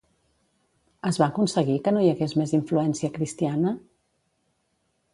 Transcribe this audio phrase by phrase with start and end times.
[1.09, 3.79] Es va aconseguir que no hi hagués més influència cristiana?